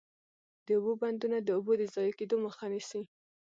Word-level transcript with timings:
د 0.65 0.67
اوبو 0.77 0.93
بندونه 1.01 1.37
د 1.41 1.49
اوبو 1.57 1.71
د 1.77 1.83
ضایع 1.95 2.13
کیدو 2.19 2.35
مخه 2.45 2.65
نیسي. 2.73 3.01